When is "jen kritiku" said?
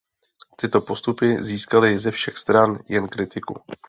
2.89-3.53